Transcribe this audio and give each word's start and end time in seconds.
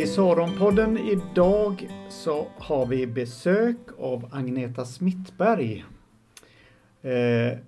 I 0.00 0.06
Saronpodden 0.06 0.98
idag 0.98 1.88
så 2.08 2.46
har 2.58 2.86
vi 2.86 3.06
besök 3.06 3.76
av 3.98 4.28
Agneta 4.32 4.84
Smittberg. 4.84 5.84
Eh, 7.02 7.58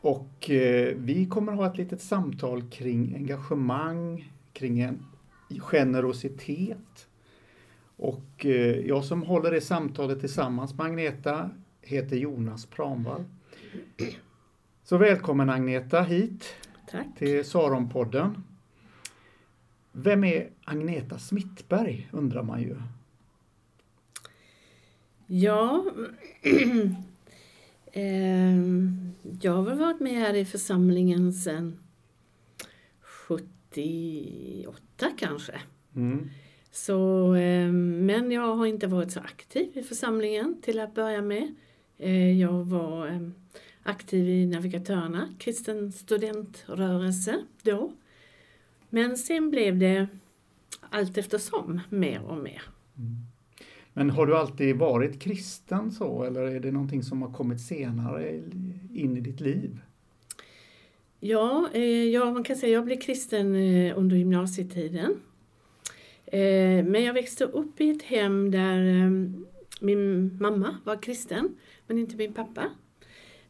och 0.00 0.50
eh, 0.50 0.94
vi 0.96 1.26
kommer 1.26 1.52
ha 1.52 1.66
ett 1.66 1.76
litet 1.76 2.02
samtal 2.02 2.62
kring 2.70 3.14
engagemang, 3.14 4.32
kring 4.52 4.80
en 4.80 5.06
generositet. 5.58 7.08
Och 7.96 8.46
eh, 8.46 8.78
jag 8.86 9.04
som 9.04 9.22
håller 9.22 9.50
det 9.50 9.60
samtalet 9.60 10.20
tillsammans 10.20 10.74
med 10.74 10.86
Agneta 10.86 11.50
heter 11.82 12.16
Jonas 12.16 12.66
Pramvall. 12.66 13.24
Så 14.84 14.96
välkommen 14.96 15.50
Agneta 15.50 16.02
hit 16.02 16.44
Tack. 16.90 17.06
till 17.18 17.44
Saronpodden. 17.44 18.42
Vem 19.98 20.24
är 20.24 20.50
Agneta 20.64 21.18
Smittberg 21.18 22.08
undrar 22.12 22.42
man 22.42 22.62
ju. 22.62 22.76
Ja, 25.26 25.84
ehm, 27.92 29.12
jag 29.40 29.52
har 29.52 29.62
väl 29.62 29.78
varit 29.78 30.00
med 30.00 30.12
här 30.12 30.34
i 30.34 30.44
församlingen 30.44 31.32
sedan 31.32 31.78
78 33.00 35.10
kanske. 35.18 35.60
Mm. 35.94 36.30
Så, 36.70 37.32
ehm, 37.34 38.06
men 38.06 38.30
jag 38.30 38.56
har 38.56 38.66
inte 38.66 38.86
varit 38.86 39.12
så 39.12 39.20
aktiv 39.20 39.70
i 39.74 39.82
församlingen 39.82 40.60
till 40.62 40.80
att 40.80 40.94
börja 40.94 41.22
med. 41.22 41.54
Eh, 41.98 42.40
Jag 42.40 42.64
var 42.64 43.06
ehm, 43.06 43.34
aktiv 43.82 44.28
i 44.28 44.46
Navigatörerna, 44.46 45.28
kristen 45.38 45.92
studentrörelse 45.92 47.36
då. 47.62 47.92
Men 48.96 49.16
sen 49.16 49.50
blev 49.50 49.78
det 49.78 50.08
allt 50.90 51.18
eftersom 51.18 51.80
mer 51.88 52.22
och 52.22 52.38
mer. 52.38 52.62
Men 53.92 54.10
har 54.10 54.26
du 54.26 54.36
alltid 54.36 54.76
varit 54.76 55.20
kristen 55.20 55.92
så 55.92 56.22
eller 56.22 56.42
är 56.42 56.60
det 56.60 56.72
någonting 56.72 57.02
som 57.02 57.22
har 57.22 57.32
kommit 57.32 57.60
senare 57.60 58.42
in 58.94 59.16
i 59.16 59.20
ditt 59.20 59.40
liv? 59.40 59.80
Ja, 61.20 61.68
eh, 61.72 62.04
ja, 62.04 62.32
man 62.32 62.44
kan 62.44 62.56
säga 62.56 62.72
jag 62.72 62.84
blev 62.84 63.00
kristen 63.00 63.54
eh, 63.54 63.98
under 63.98 64.16
gymnasietiden. 64.16 65.20
Eh, 66.26 66.84
men 66.84 67.04
jag 67.04 67.14
växte 67.14 67.44
upp 67.44 67.80
i 67.80 67.90
ett 67.90 68.02
hem 68.02 68.50
där 68.50 69.04
eh, 69.04 69.10
min 69.80 70.36
mamma 70.40 70.76
var 70.84 71.02
kristen, 71.02 71.56
men 71.86 71.98
inte 71.98 72.16
min 72.16 72.32
pappa. 72.32 72.70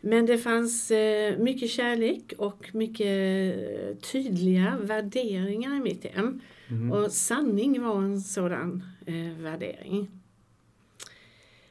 Men 0.07 0.27
det 0.27 0.39
fanns 0.39 0.91
eh, 0.91 1.39
mycket 1.39 1.71
kärlek 1.71 2.33
och 2.39 2.71
mycket 2.73 3.07
eh, 3.07 3.97
tydliga 4.13 4.79
värderingar 4.81 5.77
i 5.77 5.81
mitt 5.81 6.05
hem. 6.05 6.41
Mm. 6.69 6.93
Och 6.93 7.13
sanning 7.13 7.83
var 7.83 8.03
en 8.03 8.21
sådan 8.21 8.85
eh, 9.07 9.43
värdering. 9.43 10.09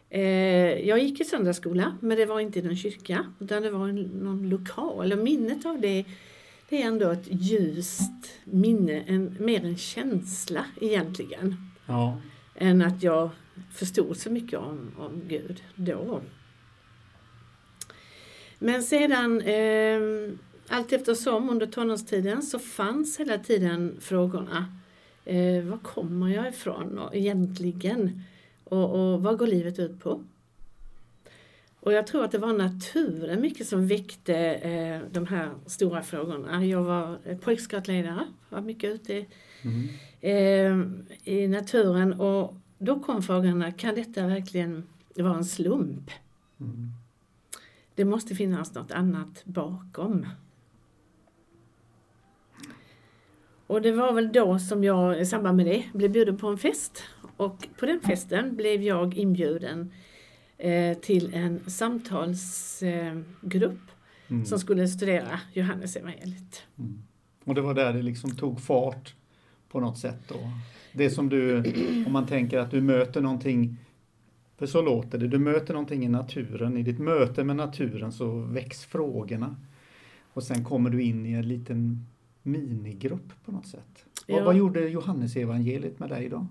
Eh, 0.09 0.87
jag 0.87 0.99
gick 0.99 1.21
i 1.21 1.23
söndagsskola, 1.23 1.97
men 2.01 2.17
det 2.17 2.25
var 2.25 2.39
inte 2.39 2.59
i 2.59 2.61
någon 2.61 2.75
kyrka, 2.75 3.25
utan 3.39 3.63
det 3.63 3.69
var 3.69 3.87
en, 3.89 4.01
någon 4.01 4.49
lokal. 4.49 5.13
Och 5.13 5.19
minnet 5.19 5.65
av 5.65 5.81
det, 5.81 6.05
det 6.69 6.81
är 6.81 6.87
ändå 6.87 7.09
ett 7.09 7.27
ljust 7.27 8.31
minne, 8.43 9.03
en, 9.07 9.37
mer 9.39 9.65
en 9.65 9.77
känsla 9.77 10.65
egentligen, 10.81 11.55
Ja. 11.87 12.21
än 12.55 12.81
att 12.81 13.03
jag 13.03 13.29
förstod 13.73 14.17
så 14.17 14.29
mycket 14.29 14.59
om, 14.59 14.91
om 14.97 15.21
Gud 15.27 15.63
då. 15.75 16.21
Men 18.59 18.83
sedan, 18.83 19.41
eh, 19.41 19.99
allt 20.67 20.93
eftersom 20.93 21.49
under 21.49 21.65
tonårstiden 21.65 22.41
så 22.41 22.59
fanns 22.59 23.19
hela 23.19 23.37
tiden 23.37 23.97
frågorna. 24.01 24.77
Eh, 25.25 25.63
var 25.63 25.77
kommer 25.77 26.27
jag 26.27 26.47
ifrån 26.47 26.99
och 26.99 27.15
egentligen? 27.15 28.21
Och, 28.63 29.13
och 29.13 29.23
vad 29.23 29.37
går 29.37 29.47
livet 29.47 29.79
ut 29.79 29.99
på? 29.99 30.23
Och 31.79 31.93
jag 31.93 32.07
tror 32.07 32.23
att 32.23 32.31
det 32.31 32.37
var 32.37 32.53
naturen 32.53 33.41
mycket 33.41 33.67
som 33.67 33.87
väckte 33.87 34.35
eh, 34.37 35.01
de 35.11 35.27
här 35.27 35.49
stora 35.65 36.01
frågorna. 36.01 36.65
Jag 36.65 36.83
var 36.83 37.17
eh, 37.23 37.37
pojkscoutledare, 37.37 38.25
var 38.49 38.61
mycket 38.61 38.89
ute 38.89 39.25
Mm. 39.61 39.87
eh, 40.21 41.33
i 41.33 41.47
naturen 41.47 42.13
och 42.13 42.55
då 42.77 42.99
kom 42.99 43.23
frågorna, 43.23 43.71
kan 43.71 43.95
detta 43.95 44.27
verkligen 44.27 44.83
vara 45.15 45.35
en 45.37 45.45
slump? 45.45 46.11
Mm. 46.59 46.89
Det 47.95 48.05
måste 48.05 48.35
finnas 48.35 48.73
något 48.73 48.91
annat 48.91 49.41
bakom. 49.45 50.25
Och 53.67 53.81
det 53.81 53.91
var 53.91 54.13
väl 54.13 54.31
då 54.31 54.59
som 54.59 54.83
jag 54.83 55.19
i 55.19 55.25
samband 55.25 55.57
med 55.57 55.65
det 55.65 55.85
blev 55.93 56.11
bjuden 56.11 56.37
på 56.37 56.47
en 56.47 56.57
fest. 56.57 57.03
Och 57.37 57.67
på 57.79 57.85
den 57.85 57.99
festen 57.99 58.55
blev 58.55 58.81
jag 58.81 59.13
inbjuden 59.13 59.91
eh, 60.57 60.97
till 60.97 61.33
en 61.33 61.69
samtalsgrupp 61.69 62.83
eh, 63.43 63.49
grupp 63.49 63.79
Mm. 64.27 64.45
som 64.45 64.59
skulle 64.59 64.87
studera 64.87 65.39
Johannes 65.53 65.95
evangeliet. 65.95 66.63
Mm. 66.79 67.03
Och 67.43 67.55
det 67.55 67.61
var 67.61 67.73
där 67.73 67.93
det 67.93 68.01
liksom 68.01 68.35
tog 68.35 68.61
fart 68.61 69.15
på 69.69 69.79
något 69.79 69.97
sätt 69.97 70.19
då. 70.27 70.35
Det 70.93 71.09
som 71.09 71.29
du, 71.29 71.57
om 72.05 72.11
man 72.13 72.25
tänker 72.27 72.59
att 72.59 72.71
du 72.71 72.81
möter 72.81 73.21
någonting, 73.21 73.77
för 74.57 74.65
så 74.65 74.81
låter 74.81 75.17
det, 75.17 75.27
du 75.27 75.39
möter 75.39 75.73
någonting 75.73 76.05
i 76.05 76.09
naturen, 76.09 76.77
i 76.77 76.83
ditt 76.83 76.99
möte 76.99 77.43
med 77.43 77.55
naturen 77.55 78.11
så 78.11 78.31
väcks 78.31 78.85
frågorna. 78.85 79.55
Och 80.33 80.43
sen 80.43 80.63
kommer 80.63 80.89
du 80.89 81.01
in 81.03 81.25
i 81.25 81.31
en 81.31 81.47
liten 81.47 82.05
minigrupp 82.43 83.45
på 83.45 83.51
något 83.51 83.67
sätt. 83.67 84.05
Vad, 84.27 84.39
Ja. 84.39 84.43
vad 84.45 84.55
gjorde 84.55 84.89
Johannes 84.89 85.35
evangeliet 85.35 85.99
med 85.99 86.09
dig 86.09 86.29
då? 86.29 86.47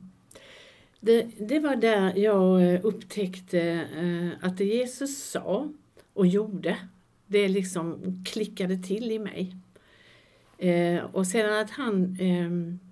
Det, 1.00 1.22
det 1.38 1.60
var 1.60 1.76
där 1.76 2.12
jag 2.18 2.72
eh, 2.74 2.80
upptäckte 2.82 3.60
eh, 3.96 4.46
att 4.48 4.58
det 4.58 4.64
Jesus 4.64 5.24
sa 5.30 5.68
och 6.12 6.26
gjorde, 6.26 6.76
det 7.26 7.48
liksom 7.48 7.98
klickade 8.24 8.76
till 8.78 9.12
i 9.12 9.18
mig. 9.18 9.56
Eh, 10.58 11.04
och 11.04 11.26
sedan 11.26 11.60
att 11.60 11.70
han 11.70 12.18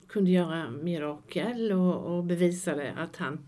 kunde 0.07 0.31
göra 0.31 0.71
mirakel 0.71 1.73
och, 1.73 2.17
och 2.17 2.25
bevisade 2.25 2.93
att 2.93 3.17
han 3.17 3.39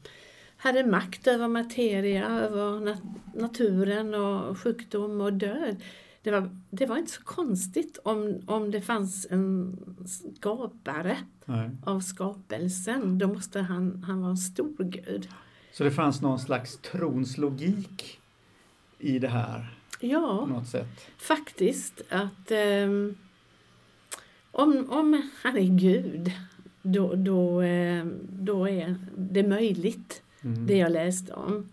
hade 0.64 0.86
makt 0.86 1.26
över 1.26 1.48
materia, 1.48 2.26
över 2.28 2.80
nat- 2.80 3.20
naturen 3.34 4.14
och 4.14 4.58
sjukdom 4.58 5.20
och 5.20 5.32
död. 5.32 5.76
Det 6.22 6.30
var, 6.30 6.56
det 6.70 6.86
var 6.86 6.97
inte 6.97 7.12
så 7.12 7.22
konstigt 7.22 7.98
om, 8.04 8.41
om 8.47 8.70
det 8.70 8.80
fanns 8.80 9.26
en 9.30 9.76
skapare 10.36 11.16
Nej. 11.44 11.70
av 11.86 12.00
skapelsen. 12.00 13.19
Då 13.19 13.28
måste 13.28 13.60
han, 13.60 14.02
han 14.06 14.20
vara 14.20 14.30
en 14.30 14.36
stor 14.36 14.84
gud. 14.84 15.28
Så 15.72 15.84
det 15.84 15.91
fanns 15.91 16.22
någon 16.22 16.38
slags 16.38 16.78
trons 16.78 17.38
logik 17.38 18.20
i 18.98 19.19
det 19.19 19.28
här 19.28 19.75
Ja, 20.00 20.46
något 20.46 20.69
sätt? 20.69 21.00
faktiskt 21.19 22.02
att 22.10 22.52
om, 24.50 24.91
om 24.91 25.22
han 25.42 25.56
är 25.56 25.78
Gud 25.78 26.32
då, 26.82 27.14
då, 27.14 27.60
ehm, 27.60 28.19
då 28.31 28.69
är 28.69 28.96
det 29.16 29.42
möjligt, 29.48 30.22
Mm. 30.44 30.66
det 30.66 30.77
jag 30.77 30.93
läste 30.93 31.32
om. 31.32 31.69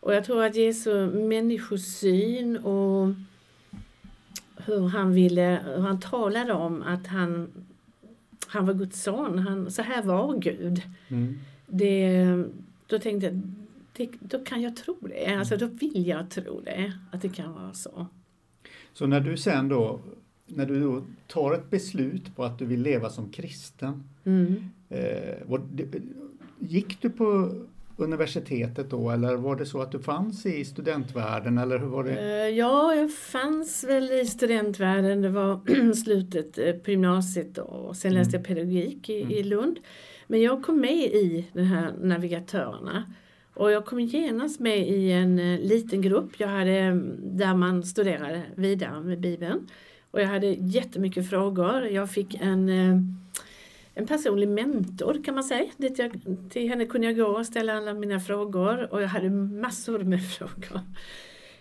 Och 0.00 0.14
jag 0.14 0.24
tror 0.24 0.44
att 0.44 0.56
Jesu 0.56 1.06
människosyn 1.06 2.56
och 2.56 3.14
hur 4.56 4.88
han 4.88 5.12
ville, 5.12 5.60
hur 5.64 5.82
han 5.82 6.00
talade 6.00 6.52
om 6.52 6.82
att 6.82 7.06
han, 7.06 7.48
han 8.46 8.66
var 8.66 8.74
Guds 8.74 9.02
son, 9.02 9.38
han, 9.38 9.70
så 9.70 9.82
här 9.82 10.02
var 10.02 10.38
Gud. 10.38 10.82
Mm. 11.08 11.38
det, 11.66 12.24
då 12.86 12.98
tänkte 12.98 13.26
jag, 13.26 13.40
det, 13.92 14.08
då 14.20 14.38
kan 14.44 14.62
jag 14.62 14.76
tro 14.76 14.96
det. 15.00 15.26
Alltså 15.26 15.56
då 15.56 15.66
vill 15.66 16.06
jag 16.06 16.30
tro 16.30 16.60
det, 16.60 16.92
att 17.12 17.22
det 17.22 17.28
kan 17.28 17.52
vara 17.52 17.72
så. 17.74 18.06
Så 18.92 19.06
när 19.06 19.20
du 19.20 19.36
sen 19.36 19.68
då, 19.68 20.00
när 20.46 20.66
du 20.66 20.80
då 20.80 21.04
tar 21.26 21.52
ett 21.54 21.70
beslut 21.70 22.36
på 22.36 22.44
att 22.44 22.58
du 22.58 22.64
vill 22.66 22.82
leva 22.82 23.10
som 23.10 23.30
kristen, 23.30 24.04
Mm. 24.24 24.70
eh, 24.88 25.58
gick 26.58 27.02
du 27.02 27.10
på 27.10 27.54
universitetet 27.96 28.90
då 28.90 29.10
eller 29.10 29.36
var 29.36 29.56
det 29.56 29.66
så 29.66 29.82
att 29.82 29.92
du 29.92 29.98
fanns 29.98 30.46
i 30.46 30.64
studentvärlden 30.64 31.58
eller 31.58 31.78
hur 31.78 31.86
var 31.86 32.04
det? 32.04 32.44
Eh, 32.44 32.48
Ja, 32.48 32.94
jag 32.94 33.14
fanns 33.14 33.84
väl 33.84 34.12
i 34.12 34.26
studentvärlden. 34.26 35.22
Det 35.22 35.28
var 35.30 35.60
slutet 36.04 36.58
eh, 36.58 36.72
på 36.72 36.90
gymnasiet 36.90 37.58
och 37.58 37.96
sen 37.96 38.14
läste 38.14 38.36
jag 38.36 38.46
pedagogik 38.46 39.08
i, 39.08 39.12
i 39.38 39.42
Lund. 39.42 39.78
Men 40.26 40.42
jag 40.42 40.62
kom 40.62 40.80
med 40.80 40.96
i 41.04 41.46
den 41.52 41.64
här 41.64 41.92
navigatörerna. 42.00 43.04
Och 43.54 43.70
jag 43.70 43.86
kom 43.86 44.00
genast 44.00 44.60
med 44.60 44.88
i 44.88 45.12
en 45.12 45.38
eh, 45.38 45.60
liten 45.60 46.02
grupp 46.02 46.30
jag 46.36 46.48
hade, 46.48 46.78
mm, 46.78 47.16
där 47.22 47.54
man 47.54 47.82
studerade 47.82 48.42
vidare 48.54 49.00
med 49.00 49.20
Bibeln. 49.20 49.68
Och 50.10 50.20
jag 50.20 50.26
hade 50.26 50.46
jättemycket 50.46 51.30
frågor. 51.30 51.86
Jag 51.86 52.10
fick 52.10 52.34
en, 52.40 52.68
en 53.98 54.06
personlig 54.06 54.48
mentor 54.48 55.24
kan 55.24 55.34
man 55.34 55.44
säga. 55.44 55.70
Dit 55.76 55.98
jag, 55.98 56.20
till 56.50 56.68
henne 56.68 56.86
kunde 56.86 57.06
jag 57.06 57.16
gå 57.16 57.26
och 57.26 57.46
ställa 57.46 57.76
alla 57.76 57.94
mina 57.94 58.20
frågor 58.20 58.92
och 58.92 59.02
jag 59.02 59.08
hade 59.08 59.30
massor 59.30 59.98
med 59.98 60.30
frågor. 60.30 60.80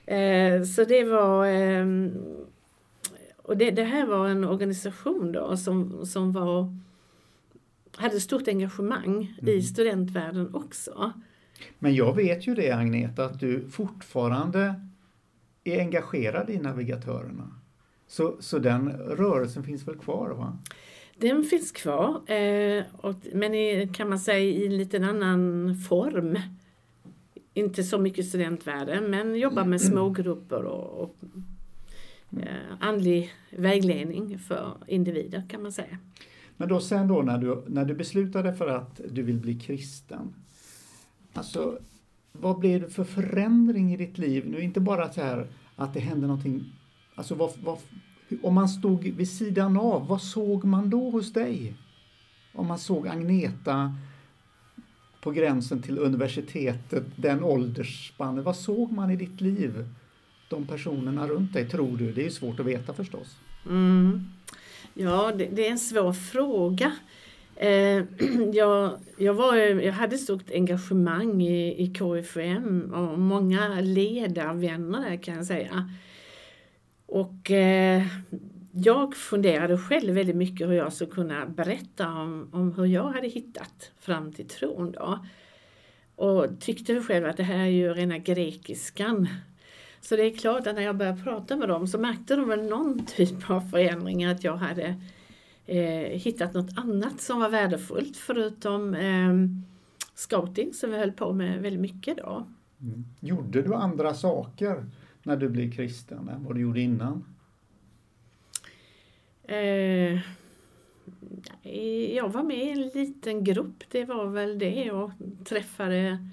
Eh, 0.05 0.63
så 0.63 0.83
det 0.83 1.03
var... 1.03 1.47
Eh, 1.47 1.85
och 3.37 3.57
det, 3.57 3.71
det 3.71 3.83
här 3.83 4.05
var 4.05 4.27
en 4.27 4.43
organisation 4.43 5.31
då 5.31 5.57
som, 5.57 6.05
som 6.05 6.31
var 6.31 6.79
hade 7.95 8.19
stort 8.19 8.47
engagemang 8.47 9.35
mm. 9.41 9.57
i 9.57 9.61
studentvärlden 9.61 10.55
också. 10.55 11.13
Men 11.79 11.95
jag 11.95 12.15
vet 12.15 12.47
ju 12.47 12.55
det 12.55 12.71
Agneta, 12.71 13.25
att 13.25 13.39
du 13.39 13.69
fortfarande 13.69 14.75
är 15.63 15.79
engagerad 15.79 16.49
i 16.49 16.57
navigatörerna. 16.57 17.51
Så, 18.07 18.35
så 18.39 18.59
den 18.59 18.89
rörelsen 18.91 19.63
finns 19.63 19.87
väl 19.87 19.95
kvar? 19.95 20.29
va? 20.29 20.57
Den 21.17 21.43
finns 21.43 21.71
kvar, 21.71 22.31
eh, 22.31 22.83
och, 22.97 23.15
men 23.33 23.53
i, 23.53 23.89
kan 23.93 24.09
man 24.09 24.19
säga 24.19 24.39
i 24.39 24.65
en 24.65 24.77
lite 24.77 25.05
annan 25.05 25.75
form. 25.89 26.39
Inte 27.53 27.83
så 27.83 27.97
mycket 27.97 28.25
studentvärde, 28.25 29.01
men 29.01 29.35
jobbar 29.35 29.65
med 29.65 29.81
smågrupper 29.81 30.63
och, 30.63 31.03
och 31.03 31.15
eh, 32.41 32.75
andlig 32.79 33.31
vägledning 33.49 34.39
för 34.39 34.77
individer 34.87 35.43
kan 35.49 35.61
man 35.61 35.71
säga. 35.71 35.97
Men 36.57 36.69
då 36.69 36.79
sen 36.79 37.07
då 37.07 37.21
när 37.21 37.37
du, 37.37 37.63
när 37.67 37.85
du 37.85 37.93
beslutade 37.93 38.53
för 38.53 38.67
att 38.67 39.01
du 39.09 39.21
vill 39.21 39.39
bli 39.39 39.59
kristen, 39.59 40.33
alltså 41.33 41.79
vad 42.31 42.59
blev 42.59 42.81
det 42.81 42.89
för 42.89 43.03
förändring 43.03 43.93
i 43.93 43.97
ditt 43.97 44.17
liv? 44.17 44.47
Nu 44.47 44.61
inte 44.61 44.79
bara 44.79 45.13
så 45.13 45.21
här 45.21 45.47
att 45.75 45.93
det 45.93 45.99
hände 45.99 46.27
någonting, 46.27 46.63
alltså 47.15 47.35
vad, 47.35 47.51
vad, 47.63 47.77
om 48.41 48.53
man 48.53 48.69
stod 48.69 49.03
vid 49.03 49.29
sidan 49.29 49.77
av, 49.77 50.07
vad 50.07 50.21
såg 50.21 50.63
man 50.63 50.89
då 50.89 51.09
hos 51.09 51.33
dig? 51.33 51.73
Om 52.53 52.67
man 52.67 52.79
såg 52.79 53.07
Agneta 53.07 53.95
på 55.21 55.31
gränsen 55.31 55.81
till 55.81 55.97
universitetet, 55.99 57.03
den 57.15 57.43
åldersspannet, 57.43 58.45
vad 58.45 58.55
såg 58.55 58.91
man 58.91 59.11
i 59.11 59.15
ditt 59.15 59.41
liv? 59.41 59.85
De 60.49 60.65
personerna 60.65 61.27
runt 61.27 61.53
dig, 61.53 61.69
tror 61.69 61.97
du? 61.97 62.11
Det 62.11 62.25
är 62.25 62.29
svårt 62.29 62.59
att 62.59 62.65
veta 62.65 62.93
förstås. 62.93 63.37
Mm. 63.65 64.25
Ja, 64.93 65.31
det, 65.35 65.45
det, 65.51 65.67
är 65.67 65.71
en 65.71 65.79
svår 65.79 66.13
fråga. 66.13 66.91
Eh, 67.55 68.03
jag, 68.53 68.97
jag, 69.17 69.33
var, 69.33 69.55
jag 69.57 69.93
hade 69.93 70.17
stort 70.17 70.51
engagemang 70.51 71.41
i, 71.41 71.83
i 71.83 71.93
KFM 71.93 72.93
och 72.93 73.19
många 73.19 73.81
ledarvänner 73.81 75.09
där 75.09 75.23
kan 75.23 75.35
jag 75.35 75.45
säga. 75.45 75.89
Och 77.15 77.51
eh, 77.51 78.03
jag 78.71 79.15
funderade 79.15 79.77
själv 79.77 80.13
väldigt 80.13 80.35
mycket 80.35 80.67
hur 80.67 80.73
jag 80.73 80.93
skulle 80.93 81.11
kunna 81.11 81.45
berätta 81.45 82.07
om, 82.07 82.49
om 82.51 82.73
hur 82.73 82.85
jag 82.85 83.03
hade 83.03 83.27
hittat 83.27 83.91
fram 83.99 84.31
till 84.33 84.47
tron 84.47 84.91
då. 84.91 85.25
Och 86.15 86.59
tyckte 86.59 87.01
själv 87.01 87.25
att 87.25 87.37
det 87.37 87.43
här 87.43 87.59
är 87.59 87.65
ju 87.65 87.93
rena 87.93 88.17
grekiskan. 88.17 89.27
Så 90.01 90.15
det 90.15 90.23
är 90.23 90.37
klart 90.37 90.67
att 90.67 90.75
när 90.75 90.81
jag 90.81 90.95
började 90.97 91.23
prata 91.23 91.55
med 91.55 91.69
dem 91.69 91.87
så 91.87 91.97
märkte 91.97 92.35
de 92.35 92.49
väl 92.49 92.69
någon 92.69 93.05
typ 93.15 93.49
av 93.49 93.61
förändring 93.61 94.25
att 94.25 94.43
jag 94.43 94.55
hade 94.55 94.95
eh, 95.65 96.19
hittat 96.19 96.53
något 96.53 96.77
annat 96.77 97.21
som 97.21 97.39
var 97.39 97.49
värdefullt 97.49 98.17
förutom 98.17 98.93
eh, 98.93 99.33
scouting 100.15 100.73
som 100.73 100.91
vi 100.91 100.97
höll 100.97 101.11
på 101.11 101.33
med 101.33 101.61
väldigt 101.61 101.81
mycket 101.81 102.17
då. 102.17 102.47
Mm. 102.81 103.05
Gjorde 103.19 103.61
du 103.61 103.73
andra 103.73 104.13
saker 104.13 104.85
när 105.25 105.37
du 105.37 105.49
blev 105.49 105.71
kristen 105.71 106.29
än 106.29 106.43
vad 106.43 106.55
du 106.55 106.61
gjorde 106.61 106.81
innan? 106.81 107.25
Eh, 109.43 110.19
jag 112.15 112.29
var 112.29 112.43
med 112.43 112.57
i 112.57 112.69
en 112.69 112.87
liten 112.87 113.43
grupp, 113.43 113.83
det 113.91 114.05
var 114.05 114.25
väl 114.25 114.59
det. 114.59 114.83
Jag 114.83 115.11
träffade 115.45 116.29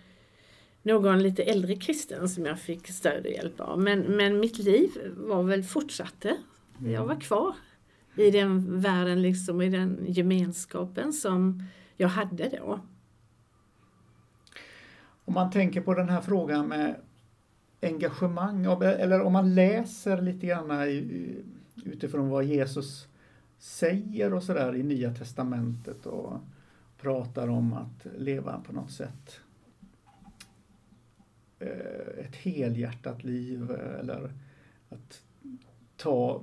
någon 0.83 1.23
lite 1.23 1.43
äldre 1.43 1.77
kristen 1.77 2.29
som 2.29 2.47
jag 2.47 2.61
fick 2.61 2.89
stöd 2.89 3.27
och 3.27 3.33
hjälp 3.33 3.61
av. 3.61 3.81
Men, 3.81 4.01
men 4.01 4.41
mitt 4.41 4.59
liv 4.59 4.91
var 5.17 5.43
väl 5.43 5.63
fortsatte. 5.63 6.37
Jag 6.79 7.05
var 7.07 7.21
kvar 7.21 7.55
i 8.17 8.31
den 8.31 8.81
världen, 8.81 9.23
liksom, 9.23 9.63
i 9.63 9.69
den 9.69 10.05
gemenskapen 10.09 11.13
som 11.13 11.63
jag 11.97 12.09
hade 12.09 12.49
då. 12.49 12.81
Om 15.25 15.35
man 15.35 15.51
tänker 15.51 15.81
på 15.81 15.95
den 15.95 16.09
här 16.09 16.21
frågan 16.21 16.69
med 16.69 16.97
engagemang, 17.83 18.65
eller 18.83 19.21
om 19.21 19.33
man 19.33 19.55
läser 19.55 20.23
lite 20.23 20.47
grann 20.47 20.71
utifrån 21.85 22.29
vad 22.29 22.45
Jesus 22.45 23.09
säger 23.59 24.35
och 24.35 24.43
sådär 24.43 24.77
i 24.77 24.83
Nya 24.83 25.15
Testamentet 25.15 26.07
och 26.07 26.41
pratar 26.99 27.49
om 27.49 27.73
att 27.73 28.07
leva 28.19 28.61
på 28.61 28.73
något 28.73 28.91
sätt 28.91 29.41
eh, 31.59 32.25
ett 32.25 32.37
helhjärtat 32.37 33.25
liv 33.25 33.71
eh, 33.71 34.01
eller 34.01 34.33
att 34.89 35.23
ta 35.97 36.43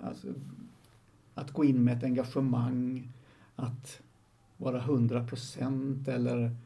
alltså, 0.00 0.26
att 1.34 1.50
gå 1.50 1.64
in 1.64 1.84
med 1.84 1.96
ett 1.96 2.04
engagemang, 2.04 3.08
att 3.56 4.00
vara 4.56 4.78
100 4.78 5.26
procent 5.26 6.08
eller 6.08 6.56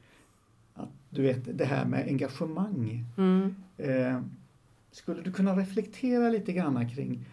du 1.11 1.23
vet, 1.23 1.59
det 1.59 1.65
här 1.65 1.85
med 1.85 2.09
engagemang. 2.09 3.05
Mm. 3.17 3.55
Eh, 3.77 4.21
skulle 4.91 5.23
du 5.23 5.33
kunna 5.33 5.57
reflektera 5.57 6.31
lite 6.31 6.53
grann 6.53 6.91
kring 6.91 7.25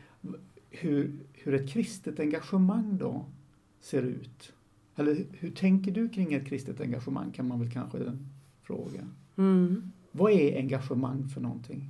hur, 0.70 1.12
hur 1.34 1.54
ett 1.54 1.70
kristet 1.70 2.20
engagemang 2.20 2.98
då 2.98 3.26
ser 3.82 4.02
ut? 4.02 4.54
Eller 4.96 5.26
hur 5.32 5.52
tänker 5.52 5.92
du 5.92 6.10
kring 6.10 6.34
ett 6.34 6.48
kristet 6.48 6.82
engagemang 6.82 7.32
kan 7.32 7.48
man 7.48 7.60
väl 7.60 7.72
kanske 7.72 8.18
fråga. 8.64 9.08
Mm. 9.36 9.92
Vad 10.12 10.32
är 10.32 10.58
engagemang 10.58 11.30
för 11.30 11.42
någonting? 11.42 11.90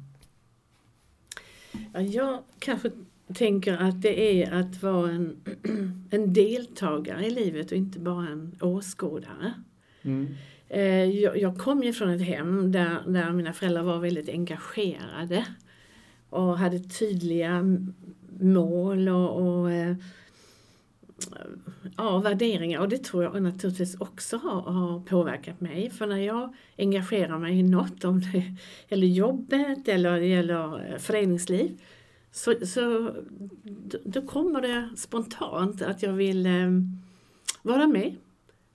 Ja, 1.93 2.01
jag 2.01 2.43
kanske 2.59 2.91
tänker 3.33 3.77
att 3.77 4.01
det 4.01 4.43
är 4.43 4.51
att 4.51 4.83
vara 4.83 5.11
en, 5.11 5.37
en 6.09 6.33
deltagare 6.33 7.25
i 7.25 7.29
livet 7.29 7.71
och 7.71 7.77
inte 7.77 7.99
bara 7.99 8.27
en 8.27 8.55
åskådare. 8.61 9.53
Mm. 10.01 10.27
Eh, 10.75 11.09
jag, 11.19 11.57
kom 11.57 11.83
ju 11.83 11.93
från 11.93 12.09
ett 12.09 12.21
hem 12.21 12.71
där, 12.71 13.03
där 13.07 13.31
mina 13.31 13.53
föräldrar 13.53 13.83
var 13.83 13.99
väldigt 13.99 14.29
engagerade 14.29 15.45
och 16.29 16.57
hade 16.57 16.79
tydliga 16.79 17.63
mål 18.39 19.09
och, 19.09 19.41
och 19.41 19.71
eh, 19.71 19.95
ja, 21.97 22.17
värderingar 22.19 22.79
och 22.79 22.89
det 22.89 23.03
tror 23.03 23.23
jag 23.23 23.43
naturligtvis 23.43 23.95
också 23.95 24.37
har, 24.37 24.61
har, 24.61 24.99
påverkat 24.99 25.61
mig. 25.61 25.89
För 25.89 26.07
när 26.07 26.17
jag 26.17 26.55
engagerar 26.77 27.39
mig 27.39 27.59
i 27.59 27.63
något, 27.63 28.05
om 28.05 28.21
det 28.21 28.43
gäller 28.87 29.07
jobbet 29.07 29.87
eller 29.87 30.19
det 30.19 30.27
gäller 30.27 30.91
eh, 30.91 30.97
föreningsliv, 30.97 31.81
så, 32.31 32.53
så 32.65 33.11
då, 33.63 33.97
då 34.05 34.21
kommer 34.21 34.61
det 34.61 34.89
spontant 34.97 35.81
att 35.81 36.03
jag 36.03 36.13
vill 36.13 36.45
eh, 36.45 36.69
vara 37.61 37.87
med. 37.87 38.15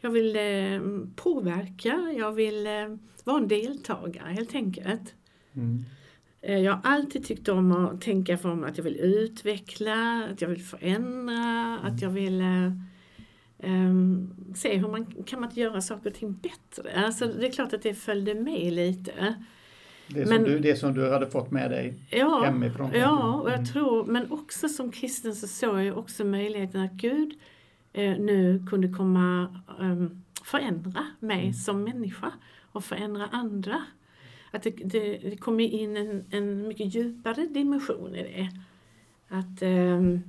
Jag 0.00 0.10
vill 0.10 0.36
eh, 0.36 0.80
påverka, 1.16 2.14
jag 2.18 2.32
vill 2.32 2.66
eh, 2.66 2.96
vara 3.24 3.36
en 3.36 3.48
deltagare 3.48 4.32
helt 4.32 4.54
enkelt. 4.54 5.14
Mm. 5.54 5.84
Eh, 6.42 6.58
jag 6.58 6.72
har 6.72 6.80
alltid 6.84 7.24
tyckt 7.24 7.48
om 7.48 7.72
att 7.72 8.00
tänka 8.00 8.38
för 8.38 8.64
att 8.64 8.76
jag 8.76 8.84
vill 8.84 9.00
utveckla, 9.00 10.28
att 10.32 10.42
jag 10.42 10.48
vill 10.48 10.62
förändra, 10.62 11.34
mm. 11.34 11.78
att 11.84 12.02
jag 12.02 12.10
vill 12.10 12.42
um, 13.62 14.34
se 14.56 14.76
hur 14.76 14.88
man 14.88 15.06
kan 15.26 15.40
man 15.40 15.50
göra 15.54 15.80
saker 15.80 16.10
och 16.10 16.16
ting 16.16 16.32
bättre. 16.32 17.04
Alltså 17.04 17.26
det 17.26 17.46
är 17.46 17.52
klart 17.52 17.72
att 17.72 17.82
det 17.82 17.94
följde 17.94 18.34
med 18.34 18.72
lite. 18.72 19.34
Det 20.06 20.26
som, 20.26 20.36
men, 20.36 20.44
du, 20.44 20.58
det 20.58 20.76
som 20.76 20.94
du 20.94 21.10
hade 21.10 21.30
fått 21.30 21.50
med 21.50 21.70
dig 21.70 21.94
ja, 22.10 22.42
hemifrån? 22.44 22.90
Ja, 22.94 23.34
och 23.34 23.48
jag 23.48 23.58
mm. 23.58 23.66
tror, 23.66 24.04
men 24.04 24.32
också 24.32 24.68
som 24.68 24.92
kristen 24.92 25.34
så 25.34 25.46
såg 25.46 25.82
jag 25.82 25.98
också 25.98 26.24
möjligheten 26.24 26.80
att 26.80 26.92
Gud 26.92 27.38
nu 27.92 28.64
kunde 28.68 28.88
komma 28.88 29.56
um, 29.78 30.22
förändra 30.44 31.06
mig 31.20 31.40
mm. 31.40 31.54
som 31.54 31.84
människa 31.84 32.32
och 32.72 32.84
förändra 32.84 33.26
andra. 33.26 33.84
Att 34.50 34.62
det, 34.62 34.70
det, 34.70 35.18
det 35.18 35.36
kom 35.36 35.60
in 35.60 35.96
en, 35.96 36.24
en 36.30 36.68
mycket 36.68 36.94
djupare 36.94 37.46
dimension 37.46 38.14
i 38.14 38.22
det. 38.22 38.50
Att 39.28 39.62
um, 39.62 40.22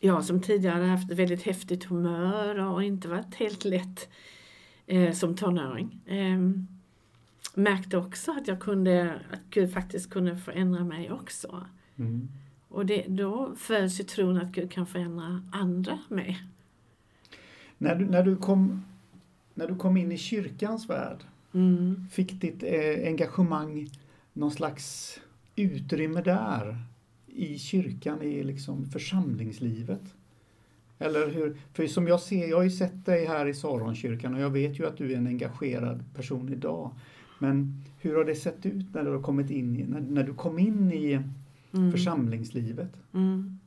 jag 0.00 0.24
som 0.24 0.42
tidigare 0.42 0.84
haft 0.84 1.10
väldigt 1.10 1.42
häftigt 1.42 1.84
humör 1.84 2.58
och 2.58 2.82
inte 2.82 3.08
varit 3.08 3.34
helt 3.34 3.64
lätt 3.64 4.08
eh, 4.86 5.12
som 5.12 5.36
tonåring. 5.36 6.00
Eh, 6.06 6.38
märkte 7.54 7.96
också 7.96 8.32
att 8.32 8.48
jag 8.48 8.60
kunde, 8.60 9.20
att 9.30 9.40
Gud 9.50 9.72
faktiskt 9.72 10.10
kunde 10.10 10.36
förändra 10.36 10.84
mig 10.84 11.12
också. 11.12 11.66
Mm. 11.96 12.28
Och 12.70 12.86
det, 12.86 13.04
då 13.08 13.54
föds 13.56 14.00
ju 14.00 14.04
tron 14.04 14.36
att 14.36 14.52
Gud 14.52 14.70
kan 14.70 14.86
förändra 14.86 15.42
andra 15.52 15.98
med. 16.08 16.34
När 17.78 17.94
du, 17.94 18.04
när 18.04 18.22
du, 18.22 18.36
kom, 18.36 18.84
när 19.54 19.68
du 19.68 19.76
kom 19.76 19.96
in 19.96 20.12
i 20.12 20.18
kyrkans 20.18 20.90
värld, 20.90 21.18
mm. 21.54 22.06
fick 22.12 22.40
ditt 22.40 22.62
eh, 22.62 23.06
engagemang 23.06 23.90
någon 24.32 24.50
slags 24.50 25.14
utrymme 25.56 26.22
där? 26.22 26.78
I 27.26 27.58
kyrkan, 27.58 28.22
i 28.22 28.42
liksom 28.44 28.86
församlingslivet? 28.86 30.14
Eller 30.98 31.30
hur? 31.30 31.56
För 31.72 31.86
som 31.86 32.08
jag 32.08 32.20
ser, 32.20 32.48
jag 32.48 32.56
har 32.56 32.64
ju 32.64 32.70
sett 32.70 33.06
dig 33.06 33.26
här 33.26 33.46
i 33.46 33.54
Saronkyrkan 33.54 34.34
och 34.34 34.40
jag 34.40 34.50
vet 34.50 34.80
ju 34.80 34.86
att 34.86 34.96
du 34.96 35.12
är 35.12 35.16
en 35.16 35.26
engagerad 35.26 36.04
person 36.14 36.52
idag. 36.52 36.90
Men 37.38 37.84
hur 38.00 38.16
har 38.16 38.24
det 38.24 38.34
sett 38.34 38.66
ut 38.66 38.94
när 38.94 39.04
du 39.04 39.10
har 39.10 39.22
kommit 39.22 39.50
in 39.50 39.76
i, 39.76 39.84
när, 39.84 40.00
när 40.00 40.22
du 40.22 40.34
kom 40.34 40.58
in 40.58 40.92
i 40.92 41.20
mm. 41.74 41.92
församlingslivet? 41.92 42.96
Mm. 43.14 43.58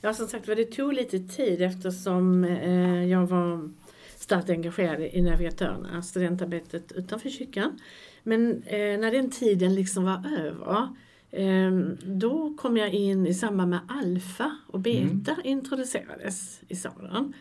Ja, 0.00 0.14
som 0.14 0.28
sagt 0.28 0.46
det 0.46 0.64
tog 0.64 0.92
lite 0.92 1.18
tid 1.18 1.62
eftersom 1.62 2.44
eh, 2.44 3.04
jag 3.04 3.26
var 3.26 3.70
starkt 4.16 4.50
engagerad 4.50 5.00
i 5.00 5.22
navigatörerna, 5.22 6.02
studentarbetet 6.02 6.92
utanför 6.92 7.30
kyrkan. 7.30 7.78
Men 8.22 8.62
eh, 8.62 8.98
när 8.98 9.12
den 9.12 9.30
tiden 9.30 9.74
liksom 9.74 10.04
var 10.04 10.22
över 10.38 10.88
eh, 11.30 11.72
då 12.04 12.54
kom 12.56 12.76
jag 12.76 12.90
in 12.90 13.26
i 13.26 13.34
samband 13.34 13.70
med 13.70 13.80
alfa 13.88 14.56
och 14.66 14.80
beta 14.80 15.32
mm. 15.32 15.44
introducerades 15.44 16.60
i 16.68 16.76
salen. 16.76 17.34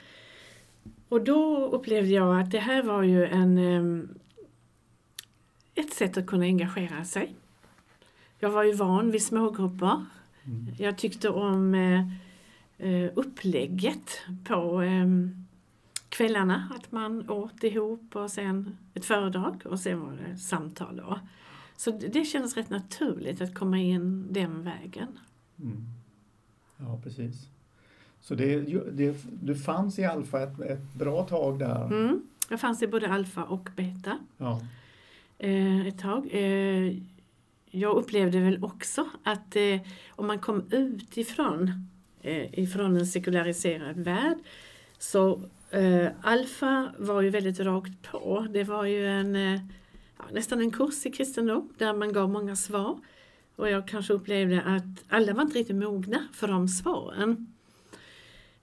Och 1.09 1.23
då 1.23 1.67
upplevde 1.67 2.09
jag 2.09 2.41
att 2.41 2.51
det 2.51 2.59
här 2.59 2.83
var 2.83 3.03
ju 3.03 3.25
en, 3.25 3.57
eh, 3.57 4.09
ett 5.75 5.93
sätt 5.93 6.17
att 6.17 6.27
kunna 6.27 6.45
engagera 6.45 7.05
sig. 7.05 7.35
Jag 8.43 8.49
var 8.49 8.63
ju 8.63 8.73
van 8.73 9.11
vid 9.11 9.23
smågrupper. 9.23 10.05
Mm. 10.43 10.75
Jag 10.77 10.97
tyckte 10.97 11.29
om 11.29 11.75
eh, 11.75 12.07
eh 12.77 13.11
upplägget 13.15 14.21
på 14.43 14.81
eh, 14.81 15.07
kvällarna, 16.09 16.69
att 16.75 16.91
man 16.91 17.29
åt 17.29 17.63
ihop 17.63 18.15
och 18.15 18.31
sen 18.31 18.77
ett 18.93 19.05
föredrag 19.05 19.61
och 19.65 19.79
sen 19.79 19.99
var 19.99 20.11
det 20.11 20.37
samtal. 20.37 20.95
Då. 20.95 21.19
Så 21.77 21.91
det 21.91 22.25
kändes 22.25 22.57
rätt 22.57 22.69
naturligt 22.69 23.41
att 23.41 23.55
komma 23.55 23.77
in 23.77 24.33
den 24.33 24.63
vägen. 24.63 25.19
Mm. 25.59 25.83
Ja, 26.77 26.99
precis. 27.03 27.47
Så 28.21 28.35
det, 28.35 28.59
det, 28.91 29.25
du 29.41 29.55
fanns 29.55 29.99
i 29.99 30.05
alfa 30.05 30.43
ett, 30.43 30.59
ett 30.59 30.93
bra 30.93 31.23
tag 31.23 31.59
där? 31.59 31.85
Mm. 31.85 32.21
Jag 32.49 32.59
fanns 32.59 32.83
i 32.83 32.87
både 32.87 33.09
alfa 33.09 33.43
och 33.43 33.69
beta 33.75 34.19
ja. 34.37 34.61
eh, 35.37 35.87
ett 35.87 35.99
tag. 35.99 36.29
Eh, 36.31 36.93
jag 37.75 37.95
upplevde 37.95 38.39
väl 38.39 38.63
också 38.63 39.09
att 39.23 39.55
eh, 39.55 39.79
om 40.09 40.27
man 40.27 40.39
kom 40.39 40.63
utifrån 40.71 41.87
eh, 42.21 42.59
ifrån 42.59 42.97
en 42.97 43.07
sekulariserad 43.07 43.99
värld 43.99 44.37
så 44.97 45.41
eh, 45.69 46.07
alfa 46.21 46.93
var 46.97 47.21
ju 47.21 47.29
väldigt 47.29 47.59
rakt 47.59 48.01
på. 48.11 48.47
Det 48.53 48.63
var 48.63 48.85
ju 48.85 49.07
en 49.07 49.35
eh, 49.35 49.61
nästan 50.31 50.61
en 50.61 50.71
kurs 50.71 51.05
i 51.05 51.11
kristendom 51.11 51.73
där 51.77 51.93
man 51.93 52.13
gav 52.13 52.29
många 52.29 52.55
svar. 52.55 52.99
Och 53.55 53.69
jag 53.69 53.87
kanske 53.87 54.13
upplevde 54.13 54.61
att 54.61 55.03
alla 55.09 55.33
var 55.33 55.41
inte 55.41 55.59
riktigt 55.59 55.75
mogna 55.75 56.27
för 56.33 56.47
de 56.47 56.67
svaren. 56.67 57.53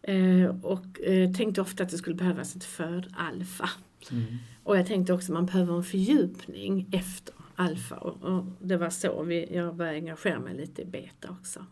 Eh, 0.03 0.57
och 0.63 1.01
eh, 1.01 1.33
tänkte 1.33 1.61
ofta 1.61 1.83
att 1.83 1.91
det 1.91 1.99
skulle 1.99 2.17
behövas 2.17 2.57
ett 2.57 2.65
för-alfa. 2.65 3.71
Mm. 4.11 4.25
Och 4.65 4.79
jag 4.79 4.87
tänkte 4.87 5.13
också 5.13 5.33
att 5.33 5.35
man 5.35 5.47
behöver 5.47 5.77
en 5.77 5.85
fördjupning 5.85 6.87
efter 6.93 7.35
alfa 7.61 7.97
och, 7.97 8.23
och 8.23 8.45
det 8.61 8.77
var 8.77 8.91
så 8.91 9.23
vi, 9.23 9.57
jag 9.57 9.75
började 9.75 9.97
engagera 9.97 10.41
mig 10.41 10.55
lite 10.55 10.83
i 10.83 10.85
beta 10.85 11.31
också. 11.41 11.67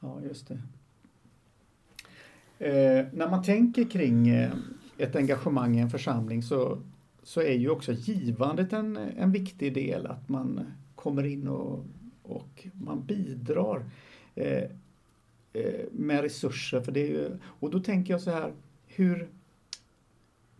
Ja, 0.00 0.20
just 0.22 0.48
det. 0.48 0.60
Eh, 2.58 3.06
när 3.12 3.30
man 3.30 3.42
tänker 3.42 3.90
kring 3.90 4.28
eh, 4.28 4.52
ett 4.98 5.16
engagemang 5.16 5.76
i 5.76 5.80
en 5.80 5.90
församling 5.90 6.42
så, 6.42 6.82
så 7.22 7.40
är 7.40 7.54
ju 7.54 7.70
också 7.70 7.92
givandet 7.92 8.72
en, 8.72 8.96
en 8.96 9.32
viktig 9.32 9.74
del, 9.74 10.06
att 10.06 10.28
man 10.28 10.66
kommer 10.94 11.24
in 11.24 11.48
och, 11.48 11.84
och 12.22 12.68
man 12.72 13.04
bidrar 13.06 13.84
eh, 14.34 14.62
eh 15.52 15.84
med 15.92 16.20
resurser. 16.20 16.80
För 16.80 16.92
det 16.92 17.00
är 17.00 17.08
ju, 17.08 17.30
och 17.42 17.70
då 17.70 17.80
tänker 17.80 18.14
jag 18.14 18.20
så 18.20 18.30
här, 18.30 18.52
hur, 18.86 19.28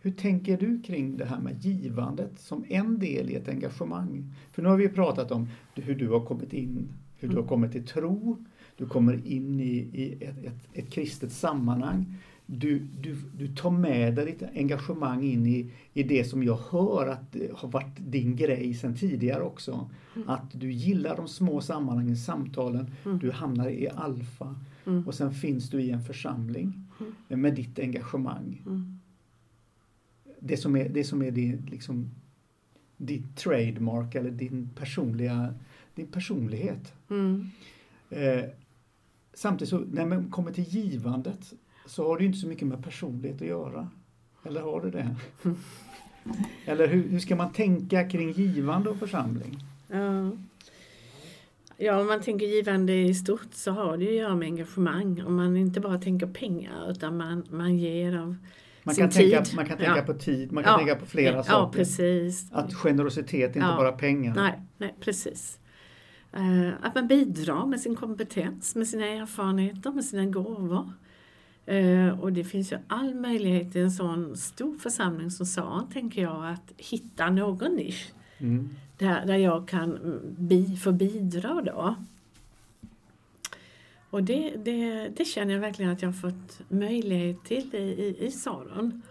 hur 0.05 0.11
tänker 0.11 0.57
du 0.57 0.83
kring 0.83 1.17
det 1.17 1.25
här 1.25 1.41
med 1.41 1.65
givandet 1.65 2.39
som 2.39 2.65
en 2.69 2.99
del 2.99 3.31
i 3.31 3.35
ett 3.35 3.49
engagemang? 3.49 4.35
För 4.53 4.63
nu 4.63 4.69
har 4.69 4.77
vi 4.77 4.89
pratat 4.89 5.31
om 5.31 5.49
hur 5.75 5.95
du 5.95 6.09
har 6.09 6.21
kommit 6.21 6.53
in, 6.53 6.89
hur 7.19 7.29
du 7.29 7.35
har 7.35 7.43
mm. 7.43 7.49
kommit 7.49 7.73
till 7.73 7.87
tro, 7.87 8.45
du 8.77 8.87
kommer 8.87 9.27
in 9.27 9.61
i, 9.61 9.77
i 9.93 10.17
ett, 10.21 10.45
ett, 10.45 10.69
ett 10.73 10.91
kristet 10.91 11.33
sammanhang. 11.33 12.15
Du, 12.47 12.79
du, 12.79 13.17
du 13.39 13.49
tar 13.49 13.71
med 13.71 14.15
dig 14.15 14.27
ditt 14.27 14.43
engagemang 14.55 15.25
in 15.25 15.47
i, 15.47 15.71
i 15.93 16.03
det 16.03 16.25
som 16.25 16.43
jag 16.43 16.59
hör 16.71 17.07
att 17.09 17.37
har 17.55 17.69
varit 17.69 17.97
din 17.99 18.37
grej 18.37 18.75
sedan 18.75 18.95
tidigare 18.95 19.43
också. 19.43 19.91
Mm. 20.17 20.29
Att 20.29 20.61
du 20.61 20.73
gillar 20.73 21.17
de 21.17 21.29
små 21.29 21.61
sammanhangen, 21.61 22.17
samtalen, 22.17 22.91
mm. 23.05 23.19
du 23.19 23.31
hamnar 23.31 23.69
i 23.69 23.89
alfa 23.89 24.55
mm. 24.87 25.07
och 25.07 25.15
sen 25.15 25.35
finns 25.35 25.71
du 25.71 25.81
i 25.81 25.91
en 25.91 26.03
församling 26.03 26.83
mm. 27.29 27.41
med 27.41 27.55
ditt 27.55 27.79
engagemang. 27.79 28.63
Det 30.47 30.57
som 30.57 30.77
är, 30.77 30.89
det 30.89 31.05
som 31.05 31.23
är 31.23 31.31
din, 31.31 31.69
liksom, 31.71 32.11
ditt 32.97 33.37
trademark 33.37 34.15
eller 34.15 34.31
din 34.31 34.71
personliga 34.75 35.55
din 35.95 36.07
personlighet. 36.07 36.93
Mm. 37.11 37.51
Eh, 38.11 38.45
samtidigt 39.35 39.71
så 39.71 39.79
när 39.79 40.07
man 40.07 40.31
kommer 40.31 40.53
till 40.53 40.65
givandet 40.65 41.55
så 41.87 42.09
har 42.09 42.19
det 42.19 42.25
inte 42.25 42.39
så 42.39 42.47
mycket 42.47 42.69
med 42.69 42.85
personlighet 42.85 43.43
att 43.43 43.49
göra. 43.49 43.89
Eller 44.45 44.61
har 44.61 44.81
det 44.81 44.91
det? 44.91 45.17
Mm. 45.45 45.57
Eller 46.65 46.89
hur, 46.89 47.09
hur 47.09 47.19
ska 47.19 47.37
man 47.37 47.53
tänka 47.53 48.09
kring 48.09 48.33
givande 48.33 48.91
och 48.91 48.97
församling? 48.97 49.59
Ja. 49.89 50.31
Ja, 51.77 52.01
om 52.01 52.07
man 52.07 52.23
tänker 52.23 52.47
givande 52.47 52.95
i 52.95 53.15
stort 53.15 53.55
så 53.55 53.71
har 53.71 53.97
det 53.97 54.05
ju 54.05 54.11
att 54.11 54.17
göra 54.17 54.35
med 54.35 54.47
engagemang. 54.47 55.23
Om 55.27 55.35
man 55.37 55.57
inte 55.57 55.81
bara 55.81 55.99
tänker 55.99 56.27
pengar 56.27 56.91
utan 56.91 57.17
man, 57.17 57.45
man 57.51 57.79
ger 57.79 58.19
av 58.19 58.37
man 58.85 58.95
kan, 58.95 59.11
tänka, 59.11 59.45
man 59.57 59.67
kan 59.67 59.79
tänka 59.79 59.97
ja. 59.97 60.03
på 60.03 60.15
tid, 60.15 60.53
man 60.53 60.65
kan 60.65 60.73
ja. 60.73 60.79
tänka 60.79 60.97
på 60.97 61.07
flera 61.07 61.37
ja, 61.37 61.43
saker. 61.43 61.79
Precis. 61.79 62.53
Att 62.53 62.75
generositet 62.75 63.57
är 63.57 63.61
inte 63.61 63.75
bara 63.77 63.93
pengar. 63.93 64.35
Nej, 64.35 64.61
nej 64.79 64.95
precis. 65.01 65.59
Uh, 66.37 66.73
att 66.83 66.95
man 66.95 67.07
bidrar 67.07 67.67
med 67.67 67.81
sin 67.81 67.97
kompetens, 67.97 68.75
med 68.75 68.89
sina 68.89 69.07
erfarenheter, 69.07 69.91
med 69.91 70.05
sina 70.05 70.25
gåvor. 70.25 70.93
Uh, 71.73 72.21
och 72.21 72.33
det 72.33 72.45
finns 72.45 72.73
ju 72.73 72.79
all 72.89 73.15
möjlighet 73.15 73.77
i 73.77 73.81
en 73.81 73.91
sån 73.91 74.37
stor 74.37 74.79
församling 74.79 75.31
som 75.31 75.47
Saren, 75.47 75.89
tänker 75.93 76.23
jag, 76.23 76.53
att 76.53 76.73
hitta 76.77 77.31
någon 77.31 77.75
nisch. 77.75 78.13
Mm. 78.39 78.69
Där, 78.99 79.27
där 79.27 79.37
jag 79.37 79.69
kan 79.69 80.21
bi, 80.39 80.77
få 80.77 80.93
bidra 80.93 81.63
då. 81.63 81.95
Och 84.15 84.25
det, 84.25 84.57
det, 84.57 85.09
det, 85.09 85.25
känner 85.25 85.55
jag 85.55 85.61
verkligen 85.61 85.91
att 85.91 86.03
jag 86.03 86.09
har 86.09 86.31
fått 86.31 86.61
möjlighet 86.69 87.45
till 87.45 87.75
i, 87.75 87.79
i, 87.79 88.27
i 88.27 88.31
Saron. 88.31 89.03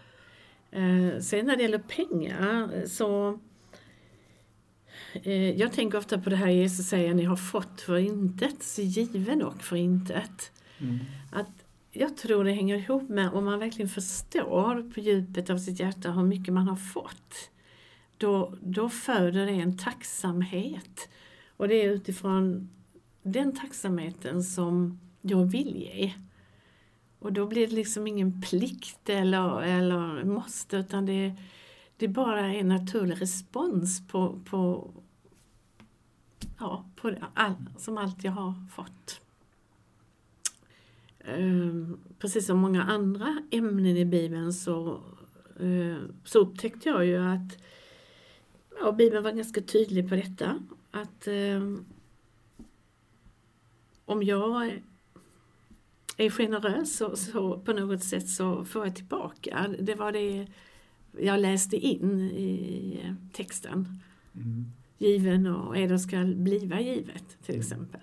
Eh, 0.72 1.20
sen 1.20 1.46
när 1.46 1.56
det 1.56 1.62
gäller 1.62 1.80
pengar 1.80 2.86
så 2.88 3.40
eh, 5.14 5.52
jag 5.52 5.72
tänker 5.72 5.98
ofta 5.98 6.18
på 6.18 6.30
det 6.30 6.36
här 6.36 6.48
Jesus 6.48 6.88
säger 6.88 7.14
ni 7.14 7.24
har 7.24 7.36
fått 7.36 7.82
för 7.82 7.98
intet, 7.98 8.64
så 8.64 8.82
given 8.82 9.44
och 9.44 9.62
för 9.62 9.76
intet. 9.76 10.52
Mm. 10.78 11.00
Att 11.32 11.66
jag 11.92 12.18
tror 12.18 12.44
det 12.44 12.52
hänger 12.52 12.76
ihop 12.76 13.10
med 13.10 13.30
om 13.30 13.46
man 13.46 13.60
verkligen 13.60 13.90
förstår 13.90 14.92
på 14.94 15.00
djupet 15.00 15.50
av 15.50 15.58
sitt 15.58 15.80
hjärta 15.80 16.12
hur 16.12 16.24
mycket 16.24 16.54
man 16.54 16.68
har 16.68 16.76
fått. 16.76 17.50
Då, 18.18 18.54
då 18.62 18.90
föder 18.90 19.46
det 19.46 19.52
en 19.52 19.78
tacksamhet. 19.78 21.10
Och 21.58 21.68
det 21.68 21.76
är 21.76 21.90
utifrån 21.90 22.70
den 23.24 23.56
tacksamheten 23.56 24.44
som 24.44 25.00
jag 25.22 25.46
vill 25.46 25.78
ge. 25.78 26.14
Och 27.20 27.34
då 27.34 27.48
blir 27.48 27.68
det 27.68 27.76
liksom 27.76 28.08
ingen 28.08 28.42
plikt 28.42 29.10
eller, 29.10 29.62
eller 29.62 30.24
måste 30.24 30.78
utan 30.78 31.06
det, 31.06 31.36
det 31.98 32.06
är 32.06 32.10
bara 32.10 32.54
en 32.54 32.68
naturlig 32.68 33.22
respons 33.22 34.08
på, 34.08 34.40
på, 34.50 34.92
ja, 36.60 36.86
på 36.96 37.16
all, 37.34 37.70
som 37.78 37.98
allt 37.98 38.24
jag 38.24 38.32
har 38.32 38.68
fått. 38.72 39.22
Ehm, 41.20 41.98
precis 42.20 42.46
som 42.46 42.60
många 42.60 42.84
andra 42.84 43.38
ämnen 43.52 43.98
i 43.98 44.06
Bibeln 44.06 44.54
så, 44.54 45.02
eh, 45.60 45.98
så 46.24 46.40
upptäckte 46.40 46.90
jag 46.90 47.06
ju 47.06 47.18
att 47.18 47.58
ja, 48.80 48.92
Bibeln 48.92 49.24
var 49.24 49.32
ganska 49.32 49.62
tydlig 49.62 50.10
på 50.10 50.16
detta. 50.16 50.60
Att 50.92 51.28
eh, 51.28 51.62
om 54.06 54.24
jag 54.24 54.82
är 56.18 56.30
generös 56.30 56.98
så, 56.98 57.16
så, 57.16 57.60
på 57.60 57.74
något 57.74 58.04
sätt 58.04 58.30
så 58.30 58.66
får 58.66 58.86
jag 58.86 58.96
tillbaka. 58.96 59.76
Det 59.80 59.96
var 59.96 60.12
det 60.12 60.48
jag 61.20 61.40
läste 61.40 61.78
in 61.78 62.22
i 62.22 63.16
texten. 63.34 64.00
Mm. 64.36 64.66
Given 64.98 65.48
och 65.48 65.78
eder 65.78 65.98
skall 65.98 66.36
bliva 66.36 66.82
givet 66.82 67.44
till 67.44 67.56
mm. 67.56 67.62
exempel. 67.62 68.02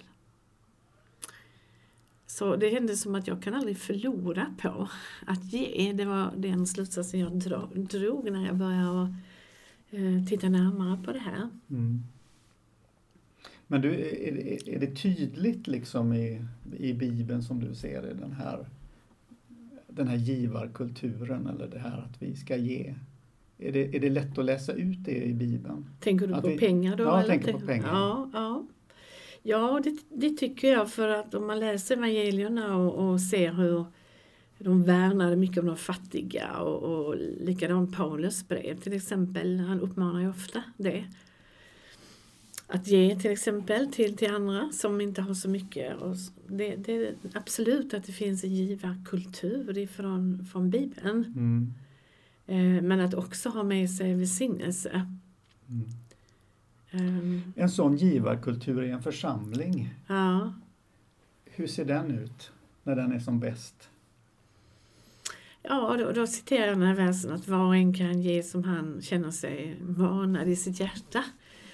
Så 2.27 2.57
det 2.57 2.71
kändes 2.71 3.03
som 3.03 3.15
att 3.15 3.27
jag 3.27 3.43
kan 3.43 3.55
aldrig 3.55 3.79
förlora 3.79 4.55
på 4.59 4.89
att 5.27 5.53
ge. 5.53 5.93
Det 5.93 6.05
var 6.05 6.33
den 6.37 6.67
slutsatsen 6.67 7.21
jag 7.21 7.33
drog 7.73 8.31
när 8.31 8.47
jag 8.47 8.57
började 8.57 9.15
eh, 9.91 10.27
titta 10.29 10.49
närmare 10.49 11.03
på 11.05 11.13
det 11.13 11.19
här. 11.19 11.49
Mm. 11.71 12.03
Men 13.71 13.81
du, 13.81 13.91
är, 13.95 14.69
är 14.69 14.79
det 14.79 14.97
tydligt 14.97 15.67
liksom 15.67 16.13
i, 16.13 16.45
i 16.79 16.95
Bibeln 16.95 17.43
som 17.43 17.61
du 17.61 17.75
ser 17.75 18.03
det, 18.03 18.15
den 18.15 18.33
här, 18.33 18.67
den 19.87 20.09
här 20.09 20.17
givarkulturen 20.17 21.47
eller 21.47 21.69
det 21.69 21.79
här 21.79 21.99
att 21.99 22.23
vi 22.23 22.37
ska 22.37 22.57
ge? 22.57 22.95
Är 23.59 23.73
det, 23.73 23.97
är 23.97 24.01
det 24.01 24.11
lätt 24.11 24.39
att 24.39 24.45
läsa 24.45 24.73
ut 24.73 25.05
det 25.05 25.25
i 25.25 25.35
Bibeln? 25.35 25.87
Tänker 26.01 26.27
du 26.27 26.35
att 26.35 26.43
på 26.43 26.49
vi, 26.49 26.59
pengar 26.59 26.97
då? 26.97 27.05
Ja, 27.05 27.19
jag 27.19 27.27
tänker 27.27 27.53
på 27.53 27.61
pengar. 27.61 27.89
Ja, 27.89 28.31
ja. 28.33 28.67
Ja, 29.43 29.81
det, 29.85 29.97
det, 30.09 30.37
tycker 30.37 30.73
jag 30.73 30.91
för 30.91 31.09
att 31.09 31.35
om 31.35 31.47
man 31.47 31.61
läser 31.61 31.97
evangelierna 31.97 32.77
och, 32.77 33.11
och 33.11 33.21
ser 33.21 33.53
hur 33.53 33.85
de 34.59 34.83
värnade 34.83 35.37
mycket 35.37 35.59
om 35.59 35.67
de 35.67 35.77
fattiga 35.77 36.57
och, 36.57 36.83
och 36.83 37.17
likadant 37.41 37.97
Paulus 37.97 38.49
brev 38.49 38.81
till 38.81 38.93
exempel. 38.93 39.61
Han 39.61 39.81
uppmanar 39.81 40.21
ju 40.21 40.29
ofta 40.29 40.63
det. 40.77 41.05
Att 42.73 42.87
ge 42.87 43.17
till 43.17 43.31
exempel 43.31 43.93
till, 43.93 44.17
till 44.17 44.31
andra 44.31 44.73
som 44.73 45.01
inte 45.01 45.23
har 45.23 45.35
så 45.35 45.49
mycket. 45.49 45.97
Och 45.97 46.17
det, 46.49 46.77
det 46.77 47.15
absolut 47.35 47.95
att 47.95 48.05
det 48.05 48.13
finns 48.13 48.45
en 48.45 48.55
givarkultur 48.55 49.79
ifrån, 49.79 50.47
från 50.53 50.71
Bibeln. 50.71 51.25
Mm. 51.25 51.75
Eh, 52.47 52.83
men 52.83 53.01
att 53.01 53.15
också 53.15 53.49
ha 53.49 53.63
med 53.63 53.91
sig 53.91 54.15
välsignelse. 54.15 55.07
Mm. 55.69 55.89
Um, 56.93 57.53
en 57.57 57.71
sån 57.71 57.97
givarkultur 57.97 58.83
i 58.83 58.91
en 58.91 59.03
församling. 59.03 59.95
Ja. 60.07 60.55
Hur 61.45 61.67
ser 61.67 61.85
den 61.85 62.11
ut 62.11 62.53
när 62.83 62.97
den 62.97 63.13
är 63.13 63.19
som 63.19 63.41
bäst? 63.41 63.89
Ja, 65.63 65.97
då, 65.99 66.13
då 66.13 66.27
citerar 66.27 66.67
jag 66.67 66.79
den 66.79 66.87
här 66.87 66.95
versen 66.95 67.33
att 67.33 67.49
var 67.49 67.67
och 67.67 67.77
en 67.77 67.95
kan 67.95 68.23
ge 68.23 68.43
som 68.43 68.65
han 68.65 69.03
känner 69.03 69.31
sig 69.31 69.77
manad 69.81 70.49
i 70.49 70.57
sitt 70.57 70.81
hjärta. 70.81 71.25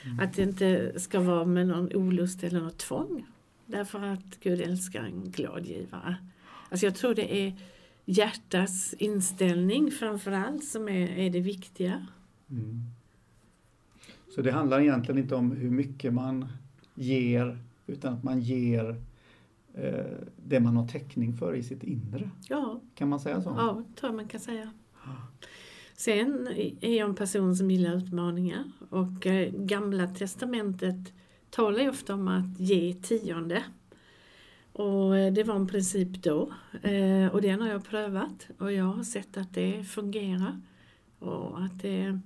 Mm. 0.06 0.20
Att 0.20 0.34
det 0.34 0.42
inte 0.42 1.00
ska 1.00 1.20
vara 1.20 1.44
med 1.44 1.66
någon 1.66 1.92
olust 1.94 2.44
eller 2.44 2.60
något 2.60 2.78
tvång. 2.78 3.26
Därför 3.66 4.02
att 4.02 4.40
Gud 4.40 4.60
älskar 4.60 5.02
en 5.02 5.30
glad 5.30 5.66
givare. 5.66 6.16
Alltså 6.68 6.86
jag 6.86 6.94
tror 6.94 7.14
det 7.14 7.46
är 7.46 7.54
hjärtats 8.04 8.94
inställning 8.98 9.90
framför 9.90 10.32
allt 10.32 10.64
som 10.64 10.88
är, 10.88 11.08
är 11.08 11.30
det 11.30 11.40
viktiga. 11.40 12.06
Mm. 12.50 12.82
Så 14.34 14.42
det 14.42 14.52
handlar 14.52 14.80
egentligen 14.80 15.18
inte 15.18 15.34
om 15.34 15.52
hur 15.52 15.70
mycket 15.70 16.12
man 16.12 16.48
ger 16.94 17.58
utan 17.86 18.14
att 18.14 18.22
man 18.22 18.40
ger 18.40 19.02
eh, 19.74 20.04
det 20.36 20.60
man 20.60 20.76
har 20.76 20.88
täckning 20.88 21.36
för 21.36 21.54
i 21.54 21.62
sitt 21.62 21.82
inre. 21.82 22.30
Ja. 22.48 22.80
Kan 22.94 23.08
man 23.08 23.20
säga 23.20 23.42
så? 23.42 23.54
Ja, 23.56 23.84
tror 23.96 24.10
jag 24.10 24.14
man 24.14 24.28
kan 24.28 24.40
säga. 24.40 24.72
Sen 25.96 26.48
är 26.80 26.96
jag 26.96 27.08
en 27.08 27.14
person 27.14 27.56
som 27.56 27.70
gillar 27.70 27.96
utmaningar 27.96 28.64
och 28.90 29.26
eh, 29.26 29.52
Gamla 29.52 30.06
Testamentet 30.06 31.12
talar 31.50 31.80
ju 31.80 31.90
ofta 31.90 32.14
om 32.14 32.28
att 32.28 32.60
ge 32.60 32.94
tionde. 32.94 33.64
Och 34.72 35.16
eh, 35.16 35.32
det 35.32 35.44
var 35.44 35.54
en 35.54 35.66
princip 35.66 36.22
då 36.22 36.52
eh, 36.82 37.26
och 37.26 37.42
den 37.42 37.60
har 37.60 37.68
jag 37.68 37.84
prövat 37.84 38.48
och 38.58 38.72
jag 38.72 38.84
har 38.84 39.02
sett 39.02 39.36
att 39.36 39.54
det 39.54 39.84
fungerar 39.84 40.60
och 41.18 41.62
att 41.62 41.82
det, 41.82 42.20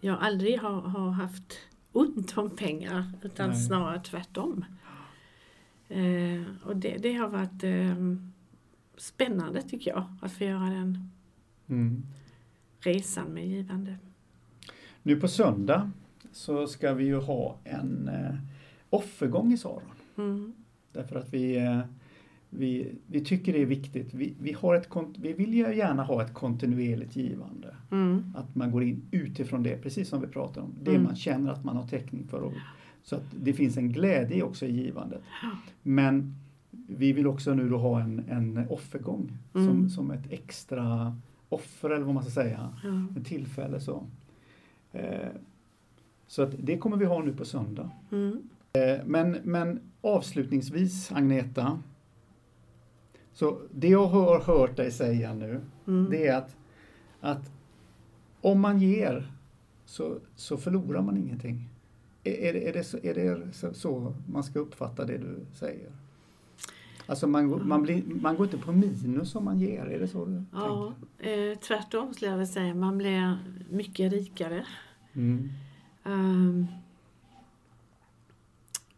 jag 0.00 0.18
aldrig 0.20 0.58
har, 0.58 0.80
har 0.80 1.10
haft 1.10 1.58
ont 1.92 2.38
om 2.38 2.56
pengar 2.56 3.12
utan 3.22 3.50
Nej. 3.50 3.58
snarare 3.58 4.00
tvärtom. 4.00 4.64
och 6.64 6.76
det, 6.76 6.96
det 6.98 7.12
har 7.14 7.28
varit 7.28 7.64
spännande 8.96 9.62
tycker 9.62 9.90
jag 9.90 10.04
att 10.22 10.32
få 10.32 10.44
göra 10.44 10.70
den. 10.70 11.10
Mm 11.70 12.02
resan 12.80 13.34
med 13.34 13.48
givande. 13.48 13.96
Nu 15.02 15.16
på 15.16 15.28
söndag 15.28 15.90
så 16.32 16.66
ska 16.66 16.94
vi 16.94 17.04
ju 17.04 17.16
ha 17.16 17.56
en 17.64 18.08
eh, 18.08 18.34
offergång 18.90 19.52
i 19.52 19.58
Saron. 19.58 19.82
Mm. 20.18 20.52
Därför 20.92 21.16
att 21.16 21.34
vi, 21.34 21.56
eh, 21.56 21.80
vi, 22.50 22.92
vi 23.06 23.24
tycker 23.24 23.52
det 23.52 23.62
är 23.62 23.66
viktigt. 23.66 24.14
Vi, 24.14 24.34
vi, 24.40 24.52
har 24.52 24.74
ett, 24.74 24.88
vi 25.18 25.32
vill 25.32 25.54
ju 25.54 25.74
gärna 25.74 26.04
ha 26.04 26.22
ett 26.22 26.34
kontinuerligt 26.34 27.16
givande. 27.16 27.76
Mm. 27.90 28.34
Att 28.36 28.54
man 28.54 28.70
går 28.70 28.82
in 28.82 29.02
utifrån 29.10 29.62
det, 29.62 29.82
precis 29.82 30.08
som 30.08 30.20
vi 30.20 30.26
pratar 30.26 30.60
om. 30.60 30.74
Det 30.82 30.90
mm. 30.90 31.02
man 31.02 31.16
känner 31.16 31.52
att 31.52 31.64
man 31.64 31.76
har 31.76 31.86
täckning 31.86 32.26
för. 32.28 32.40
Och, 32.40 32.52
så 33.02 33.16
att 33.16 33.24
det 33.40 33.52
finns 33.52 33.76
en 33.76 33.92
glädje 33.92 34.42
också 34.42 34.66
i 34.66 34.72
givandet. 34.72 35.22
Men 35.82 36.34
vi 36.70 37.12
vill 37.12 37.26
också 37.26 37.54
nu 37.54 37.68
då 37.68 37.78
ha 37.78 38.00
en, 38.00 38.24
en 38.28 38.66
offergång 38.68 39.38
som, 39.52 39.68
mm. 39.68 39.88
som 39.88 40.10
ett 40.10 40.32
extra 40.32 41.16
offer 41.50 41.90
eller 41.90 42.04
vad 42.04 42.14
man 42.14 42.22
ska 42.22 42.32
säga. 42.32 42.74
Ja. 42.84 43.20
Ett 43.20 43.26
tillfälle 43.26 43.80
så. 43.80 44.06
Eh, 44.92 45.28
så 46.26 46.42
att 46.42 46.54
det 46.58 46.78
kommer 46.78 46.96
vi 46.96 47.04
ha 47.04 47.22
nu 47.22 47.32
på 47.32 47.44
söndag. 47.44 47.90
Mm. 48.12 48.48
Eh, 48.72 48.98
men, 49.04 49.30
men 49.44 49.80
avslutningsvis 50.00 51.12
Agneta. 51.12 51.82
Så 53.32 53.60
det 53.70 53.88
jag 53.88 54.06
har 54.06 54.40
hört 54.40 54.76
dig 54.76 54.90
säga 54.90 55.34
nu 55.34 55.60
mm. 55.86 56.10
det 56.10 56.26
är 56.26 56.36
att, 56.36 56.56
att 57.20 57.52
om 58.40 58.60
man 58.60 58.80
ger 58.80 59.32
så, 59.84 60.18
så 60.36 60.56
förlorar 60.56 61.02
man 61.02 61.16
ingenting. 61.16 61.68
Är, 62.24 62.32
är, 62.32 62.54
är, 62.54 62.72
det, 62.72 62.84
så, 62.84 62.98
är 63.02 63.14
det 63.14 63.74
så 63.74 64.14
man 64.26 64.44
ska 64.44 64.58
uppfatta 64.58 65.04
det 65.04 65.18
du 65.18 65.46
säger? 65.52 65.92
Alltså 67.10 67.26
man, 67.26 67.68
man, 67.68 67.82
blir, 67.82 68.02
man 68.06 68.36
går 68.36 68.46
inte 68.46 68.58
på 68.58 68.72
minus 68.72 69.34
om 69.34 69.44
man 69.44 69.60
ger, 69.60 69.86
är 69.86 70.00
det 70.00 70.08
så 70.08 70.24
du 70.24 70.44
Ja, 70.52 70.94
eh, 71.18 71.58
tvärtom 71.58 72.14
skulle 72.14 72.30
jag 72.30 72.38
vilja 72.38 72.52
säga. 72.52 72.74
Man 72.74 72.98
blir 72.98 73.38
mycket 73.70 74.12
rikare. 74.12 74.66
Mm. 75.12 75.50
Um, 76.04 76.66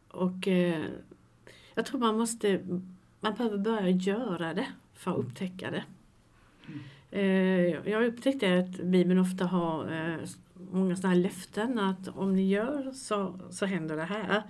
och 0.09 0.49
eh, 0.49 0.83
jag 1.75 1.87
tror 1.87 2.01
man 2.01 2.19
måste, 2.19 2.61
man 3.21 3.35
behöver 3.35 3.59
börja 3.59 3.89
göra 3.89 4.55
det 4.55 4.67
för 4.95 5.11
att 5.11 5.19
upptäcka 5.19 5.71
det. 5.71 5.85
Eh, 7.11 7.91
jag 7.91 8.05
upptäckte 8.05 8.59
att 8.59 8.85
Bibeln 8.85 9.19
ofta 9.19 9.45
har 9.45 9.93
eh, 9.93 10.29
många 10.73 10.97
sådana 10.97 11.15
här 11.15 11.23
löften 11.23 11.79
att 11.79 12.09
om 12.09 12.37
ni 12.37 12.49
gör 12.49 12.93
så, 12.93 13.39
så 13.51 13.67
händer 13.67 13.97
det 13.97 14.05
här. 14.05 14.43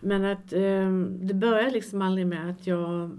Men 0.00 0.24
att 0.24 0.52
eh, 0.52 0.90
det 1.20 1.34
börjar 1.34 1.70
liksom 1.70 2.02
aldrig 2.02 2.26
med 2.26 2.50
att 2.50 2.66
jag 2.66 3.10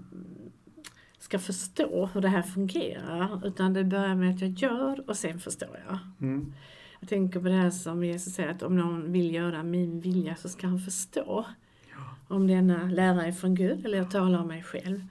ska 1.18 1.38
förstå 1.38 2.06
hur 2.14 2.20
det 2.20 2.28
här 2.28 2.42
fungerar. 2.42 3.46
Utan 3.46 3.72
det 3.72 3.84
börjar 3.84 4.14
med 4.14 4.34
att 4.34 4.40
jag 4.40 4.50
gör 4.50 5.10
och 5.10 5.16
sen 5.16 5.40
förstår 5.40 5.80
jag. 5.86 5.98
Mm. 6.20 6.52
Jag 7.00 7.08
tänker 7.08 7.40
på 7.40 7.48
det 7.48 7.54
här 7.54 7.70
som 7.70 8.04
Jesus 8.04 8.34
säger 8.34 8.48
att 8.48 8.62
om 8.62 8.76
någon 8.76 9.12
vill 9.12 9.34
göra 9.34 9.62
min 9.62 10.00
vilja 10.00 10.36
så 10.36 10.48
ska 10.48 10.66
han 10.66 10.78
förstå. 10.78 11.46
Ja. 11.90 12.34
Om 12.34 12.46
denna 12.46 12.84
lärare 12.84 13.26
är 13.26 13.32
från 13.32 13.54
Gud 13.54 13.86
eller 13.86 13.98
jag 13.98 14.10
talar 14.10 14.38
om 14.38 14.48
mig 14.48 14.62
själv. 14.62 15.06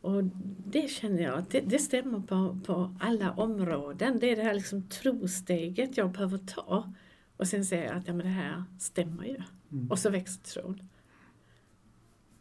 Och 0.00 0.24
det 0.66 0.90
känner 0.90 1.22
jag, 1.22 1.44
det, 1.50 1.60
det 1.60 1.78
stämmer 1.78 2.20
på, 2.20 2.58
på 2.66 2.96
alla 3.00 3.30
områden. 3.30 4.18
Det 4.18 4.32
är 4.32 4.36
det 4.36 4.42
här 4.42 4.54
liksom 4.54 4.88
trosteget 4.88 5.96
jag 5.96 6.10
behöver 6.10 6.38
ta. 6.38 6.92
Och 7.36 7.46
sen 7.46 7.64
säger 7.64 7.84
jag 7.84 7.96
att 7.96 8.06
ja, 8.08 8.14
men 8.14 8.26
det 8.26 8.32
här 8.32 8.64
stämmer 8.78 9.24
ju. 9.24 9.36
Mm. 9.72 9.90
Och 9.90 9.98
så 9.98 10.10
växer 10.10 10.42
tron. 10.42 10.80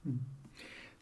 Mm. 0.06 0.20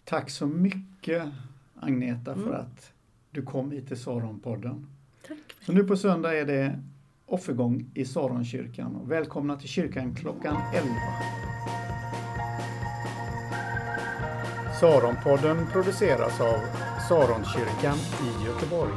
Tack 0.03 0.29
så 0.29 0.47
mycket 0.47 1.31
Agneta 1.75 2.31
mm. 2.31 2.45
för 2.45 2.53
att 2.53 2.93
du 3.31 3.41
kom 3.41 3.71
hit 3.71 3.87
till 3.87 3.97
Saronpodden. 3.97 4.87
Tack. 5.27 5.37
Så 5.61 5.71
nu 5.71 5.83
på 5.83 5.97
söndag 5.97 6.37
är 6.37 6.45
det 6.45 6.79
offergång 7.25 7.91
i 7.93 8.05
Saronkyrkan. 8.05 9.01
välkomna 9.05 9.57
till 9.57 9.69
kyrkan 9.69 10.15
klockan 10.15 10.57
11. 10.73 10.89
Saronpodden 14.79 15.67
produceras 15.71 16.41
av 16.41 16.59
Saronkyrkan 17.09 17.97
i 17.97 18.45
Göteborg. 18.45 18.93